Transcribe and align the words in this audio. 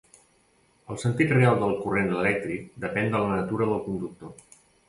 El 0.93 0.97
sentit 1.03 1.33
real 1.37 1.61
del 1.65 1.75
corrent 1.83 2.09
elèctric 2.21 2.65
depèn 2.87 3.15
de 3.17 3.25
la 3.27 3.31
natura 3.37 3.73
del 3.75 3.85
conductor. 3.91 4.37